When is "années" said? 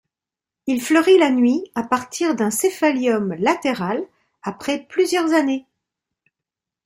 5.33-5.67